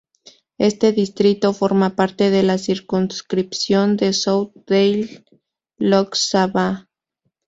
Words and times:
Este 0.57 0.93
distrito 0.93 1.53
forma 1.53 1.95
parte 1.95 2.31
de 2.31 2.41
la 2.41 2.57
circunscripción 2.57 3.97
de 3.97 4.13
South 4.13 4.51
Delhi 4.65 5.23
Lok 5.77 6.15
Sabha. 6.15 6.89